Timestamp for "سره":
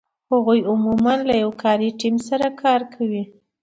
2.27-2.47